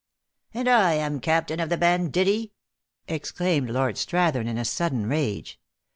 "And 0.55 0.67
I 0.67 0.93
am 0.93 1.19
captain 1.19 1.59
of 1.59 1.69
the 1.69 1.77
banditti!" 1.77 2.53
exclaimed 3.07 3.69
lord 3.69 3.97
Strathern, 3.97 4.47
in 4.47 4.57
a 4.57 4.65
sudden 4.65 5.05
rage. 5.05 5.59